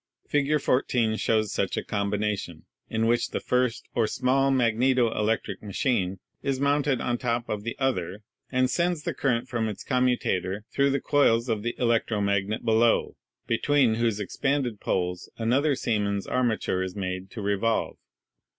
Fig. 0.27 0.59
14 0.59 1.15
shows 1.17 1.51
such 1.53 1.77
a 1.77 1.83
combination, 1.83 2.65
in 2.89 3.05
which 3.05 3.27
the 3.29 3.39
first 3.39 3.85
or 3.93 4.07
small 4.07 4.49
magneto 4.49 5.11
electric 5.15 5.61
machine 5.61 6.17
is 6.41 6.59
mounted 6.59 6.99
on 6.99 7.17
the 7.17 7.21
top 7.21 7.47
of 7.47 7.61
the 7.61 7.75
other, 7.77 8.23
and 8.51 8.67
sends 8.67 9.03
the 9.03 9.13
current 9.13 9.47
from 9.47 9.67
its 9.69 9.83
commutator 9.83 10.65
through 10.71 10.89
the 10.89 10.99
coils 10.99 11.49
of 11.49 11.61
the 11.61 11.75
electro 11.77 12.19
magnet 12.19 12.65
below, 12.65 13.15
between 13.45 13.93
whose 13.93 14.19
ex 14.19 14.35
panded 14.37 14.79
poles 14.79 15.29
another 15.37 15.75
Siemens 15.75 16.25
armature 16.25 16.81
is 16.81 16.95
made 16.95 17.29
to 17.29 17.39
re 17.43 17.53
volve. 17.55 17.97